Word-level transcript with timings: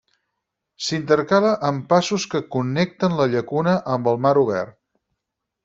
S'intercala 0.85 1.51
amb 1.69 1.85
passos 1.91 2.25
que 2.33 2.43
connecten 2.57 3.15
la 3.21 3.29
llacuna 3.35 3.77
amb 3.99 4.11
el 4.15 4.19
mar 4.27 4.33
obert. 4.47 4.77